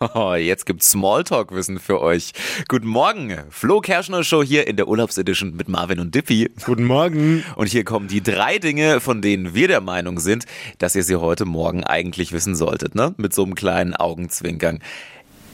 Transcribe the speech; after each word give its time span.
Oh, 0.00 0.34
jetzt 0.38 0.66
gibt's 0.66 0.90
Smalltalk-Wissen 0.90 1.78
für 1.78 2.00
euch. 2.00 2.32
Guten 2.68 2.86
Morgen, 2.86 3.36
Flo 3.50 3.80
Kerschner 3.80 4.24
Show 4.24 4.42
hier 4.42 4.66
in 4.66 4.76
der 4.76 4.88
Urlaubsedition 4.88 5.56
mit 5.56 5.68
Marvin 5.68 6.00
und 6.00 6.14
Dippy. 6.14 6.50
Guten 6.64 6.84
Morgen. 6.84 7.44
Und 7.56 7.68
hier 7.68 7.84
kommen 7.84 8.08
die 8.08 8.22
drei 8.22 8.58
Dinge, 8.58 9.00
von 9.00 9.22
denen 9.22 9.54
wir 9.54 9.68
der 9.68 9.80
Meinung 9.80 10.20
sind, 10.20 10.44
dass 10.78 10.94
ihr 10.94 11.02
sie 11.02 11.16
heute 11.16 11.44
Morgen 11.44 11.84
eigentlich 11.84 12.32
wissen 12.32 12.54
solltet, 12.54 12.94
ne? 12.94 13.14
Mit 13.16 13.34
so 13.34 13.44
einem 13.44 13.54
kleinen 13.54 13.94
Augenzwinkern. 13.94 14.80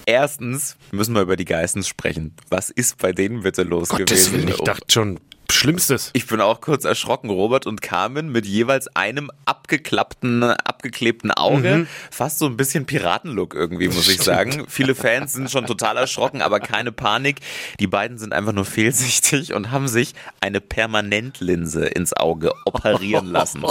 Erstens 0.07 0.77
müssen 0.93 1.15
wir 1.15 1.23
über 1.23 1.37
die 1.37 1.47
Geissens 1.47 1.89
sprechen. 1.89 2.35
Was 2.51 2.69
ist 2.69 2.99
bei 2.99 3.13
denen 3.13 3.43
bitte 3.43 3.63
los 3.63 3.89
Gottes 3.89 4.27
gewesen? 4.27 4.33
Willen, 4.35 4.49
ich 4.49 4.61
dachte 4.65 4.85
schon, 4.91 5.19
Schlimmstes. 5.51 6.11
Ich 6.15 6.27
bin 6.27 6.41
auch 6.41 6.61
kurz 6.61 6.85
erschrocken. 6.85 7.31
Robert 7.31 7.67
und 7.67 7.83
Carmen 7.83 8.31
mit 8.31 8.47
jeweils 8.47 8.89
einem 8.97 9.31
abgeklappten, 9.45 10.43
abgeklebten 10.43 11.31
Auge. 11.31 11.77
Mhm. 11.77 11.89
Fast 12.11 12.39
so 12.39 12.47
ein 12.47 12.57
bisschen 12.57 12.87
Piratenlook 12.87 13.55
irgendwie, 13.55 13.89
muss 13.89 14.09
ich 14.09 14.23
sagen. 14.23 14.67
Viele 14.69 14.95
Fans 14.95 15.33
sind 15.33 15.51
schon 15.51 15.67
total 15.67 15.97
erschrocken, 15.97 16.43
aber 16.43 16.61
keine 16.61 16.93
Panik. 16.93 17.41
Die 17.81 17.87
beiden 17.87 18.19
sind 18.19 18.33
einfach 18.33 18.53
nur 18.53 18.65
fehlsichtig 18.65 19.55
und 19.55 19.71
haben 19.71 19.89
sich 19.89 20.15
eine 20.41 20.61
Permanentlinse 20.61 21.87
ins 21.87 22.15
Auge 22.15 22.53
operieren 22.65 23.27
lassen. 23.27 23.65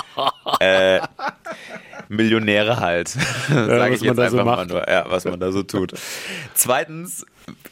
äh, 0.60 1.00
Millionäre 2.10 2.80
halt. 2.80 3.08
Sag 3.08 3.20
was 3.48 3.90
ich 3.90 4.00
man 4.00 4.08
jetzt 4.08 4.18
da 4.18 4.30
so 4.30 4.38
einfach 4.38 4.44
mal 4.44 4.66
nur. 4.66 4.88
Ja, 4.88 5.04
was 5.08 5.24
man 5.24 5.38
da 5.38 5.52
so 5.52 5.62
tut. 5.62 5.92
Zweitens, 6.54 7.24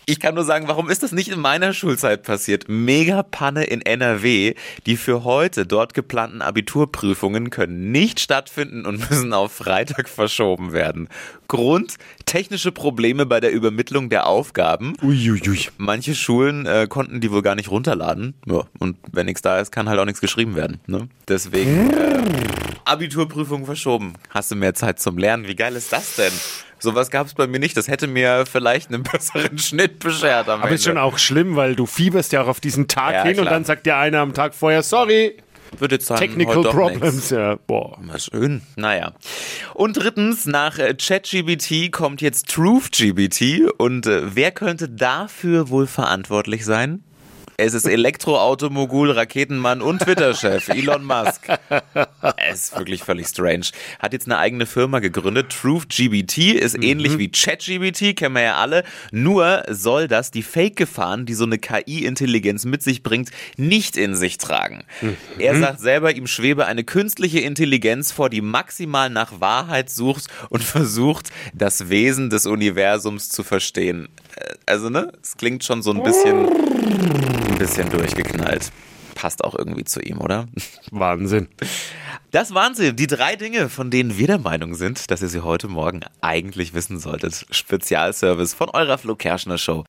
ich 0.09 0.21
kann 0.21 0.35
nur 0.35 0.45
sagen, 0.45 0.69
warum 0.69 0.89
ist 0.89 1.03
das 1.03 1.13
nicht 1.13 1.29
in 1.29 1.39
meiner 1.39 1.75
Schulzeit 1.75 2.23
passiert? 2.23 2.65
Mega 2.67 3.23
Panne 3.23 3.65
in 3.65 3.83
NRW. 3.83 4.55
Die 4.87 4.97
für 4.97 5.23
heute 5.23 5.67
dort 5.67 5.93
geplanten 5.93 6.41
Abiturprüfungen 6.41 7.51
können 7.51 7.93
nicht 7.93 8.19
stattfinden 8.19 8.87
und 8.87 9.11
müssen 9.11 9.35
auf 9.35 9.53
Freitag 9.53 10.09
verschoben 10.09 10.73
werden. 10.73 11.11
Grund, 11.47 11.97
technische 12.25 12.73
Probleme 12.73 13.27
bei 13.27 13.41
der 13.41 13.53
Übermittlung 13.53 14.09
der 14.09 14.27
Aufgaben. 14.27 14.95
Uiuiui. 15.03 15.69
Manche 15.77 16.15
Schulen 16.15 16.65
äh, 16.65 16.87
konnten 16.89 17.21
die 17.21 17.31
wohl 17.31 17.43
gar 17.43 17.55
nicht 17.55 17.71
runterladen. 17.71 18.33
Ja, 18.47 18.65
und 18.79 18.97
wenn 19.13 19.27
nichts 19.27 19.43
da 19.43 19.59
ist, 19.59 19.73
kann 19.73 19.91
halt 19.91 20.01
auch 20.01 20.07
nichts 20.07 20.23
geschrieben 20.23 20.57
werden. 20.57 20.81
Ne? 20.87 21.09
Deswegen 21.29 21.91
äh, 21.91 22.23
Abiturprüfung 22.87 23.67
verschoben. 23.67 24.15
Hast 24.31 24.51
du 24.51 24.57
mehr 24.57 24.73
Zeit 24.73 25.01
zum 25.01 25.19
Lernen? 25.19 25.47
Wie 25.47 25.57
geil 25.57 25.77
ist 25.77 25.93
das 25.93 26.17
denn? 26.17 26.33
Sowas 26.81 27.11
gab 27.11 27.27
es 27.27 27.35
bei 27.35 27.47
mir 27.47 27.59
nicht. 27.59 27.77
Das 27.77 27.89
hätte 27.89 28.07
mir 28.07 28.45
vielleicht 28.51 28.89
einen 28.93 29.03
besseren 29.13 29.59
Schnitt 29.59 29.99
beschert 29.99 30.49
am 30.49 30.61
Aber 30.61 30.65
Ende. 30.65 30.75
ist 30.77 30.85
schon 30.85 30.99
auch 30.99 31.19
schlimm, 31.19 31.57
weil 31.57 31.75
du 31.75 31.87
fieberst 31.87 32.33
ja 32.33 32.43
auch 32.43 32.49
auf 32.49 32.61
diesen 32.61 32.89
Tag 32.89 33.13
Ja, 33.15 33.23
hin 33.25 33.37
und 33.39 33.43
klar. 33.43 33.55
dann 33.55 33.65
sagt 33.65 33.87
dir 33.87 33.97
einer 33.97 34.19
am 34.21 34.35
Tag 34.35 34.55
vorher, 34.55 34.83
sorry, 34.83 35.37
Würde 35.79 35.97
jetzt 35.97 36.07
sagen, 36.07 36.21
technical 36.21 36.63
problems. 36.63 37.15
nix. 37.15 37.31
Ja, 37.31 37.57
boah. 37.67 37.99
Mal 38.01 38.19
schön. 38.19 38.63
Naja. 38.77 39.13
Und 39.75 39.97
drittens, 39.99 40.47
nach 40.47 40.79
äh, 40.79 40.95
ChatGBT 40.95 41.93
kommt 41.93 42.21
jetzt 42.23 42.49
TruthGBT. 42.49 43.71
Und 43.79 44.07
äh, 44.07 44.35
wer 44.35 44.51
könnte 44.51 44.89
dafür 44.89 45.69
wohl 45.69 45.87
verantwortlich 45.87 46.65
sein? 46.65 47.03
Es 47.61 47.75
ist 47.75 47.87
Elektroautomogul, 47.87 49.11
Raketenmann 49.11 49.83
und 49.83 50.01
Twitter-Chef 50.01 50.69
Elon 50.69 51.05
Musk. 51.05 51.49
Es 52.49 52.63
ist 52.63 52.79
wirklich 52.79 53.03
völlig 53.03 53.27
strange. 53.27 53.67
Hat 53.99 54.13
jetzt 54.13 54.27
eine 54.27 54.39
eigene 54.39 54.65
Firma 54.65 55.01
gegründet. 55.01 55.51
TruthGBT 55.61 56.53
ist 56.53 56.81
ähnlich 56.81 57.19
wie 57.19 57.33
ChatGBT, 57.33 58.15
kennen 58.17 58.37
wir 58.37 58.43
ja 58.43 58.55
alle. 58.59 58.85
Nur 59.11 59.65
soll 59.69 60.07
das 60.07 60.31
die 60.31 60.45
Fake-Gefahren, 60.45 61.27
die 61.27 61.35
so 61.35 61.47
eine 61.47 61.59
KI-Intelligenz 61.59 62.65
mit 62.65 62.85
sich 62.85 63.03
bringt, 63.03 63.31
nicht 63.57 63.97
in 63.97 64.15
sich 64.15 64.39
tragen. 64.39 64.85
Er 65.41 65.59
sagt 65.59 65.81
selber, 65.81 66.15
ihm 66.15 66.29
schwebe 66.29 66.65
eine 66.67 66.85
künstliche 66.85 67.41
Intelligenz 67.41 68.13
vor, 68.13 68.31
die 68.31 68.41
maximal 68.41 69.11
nach 69.11 69.41
Wahrheit 69.41 69.91
sucht 69.91 70.29
und 70.49 70.63
versucht, 70.63 71.31
das 71.55 71.89
Wesen 71.89 72.31
des 72.31 72.47
Universums 72.47 73.31
zu 73.31 73.43
verstehen. 73.43 74.09
Äh, 74.37 74.55
Also, 74.67 74.91
ne? 74.91 75.11
Es 75.21 75.37
klingt 75.37 75.65
schon 75.65 75.83
so 75.83 75.91
ein 75.91 76.05
bisschen, 76.05 76.47
bisschen 77.69 77.91
durchgeknallt. 77.91 78.73
Passt 79.15 79.45
auch 79.45 79.55
irgendwie 79.55 79.85
zu 79.85 80.01
ihm, 80.01 80.23
oder? 80.23 80.49
Wahnsinn. 80.91 81.49
Das 82.31 82.55
waren 82.55 82.75
sie, 82.75 82.95
die 82.95 83.07
drei 83.07 83.37
Dinge, 83.37 83.69
von 83.69 83.91
denen 83.91 84.17
wir 84.17 84.27
der 84.27 84.39
Meinung 84.39 84.75
sind, 84.75 85.11
dass 85.11 85.21
ihr 85.21 85.29
sie 85.29 85.41
heute 85.41 85.69
Morgen 85.69 86.01
eigentlich 86.23 86.73
wissen 86.73 86.99
solltet. 86.99 87.47
Spezialservice 87.51 88.55
von 88.55 88.71
eurer 88.71 88.97
Flo 88.97 89.17
Kerschner 89.17 89.59
Show. 89.59 89.85